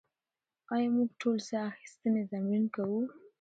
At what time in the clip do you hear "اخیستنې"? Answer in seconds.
1.71-2.23